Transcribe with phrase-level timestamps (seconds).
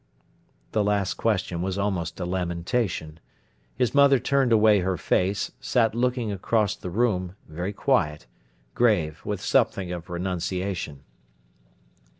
[0.71, 3.19] The last question was almost a lamentation.
[3.75, 8.25] His mother turned away her face, sat looking across the room, very quiet,
[8.73, 11.03] grave, with something of renunciation.